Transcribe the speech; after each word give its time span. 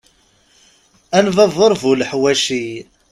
A 1.17 1.19
lbabur 1.25 1.71
bu 1.81 1.91
leḥwaci! 1.99 2.65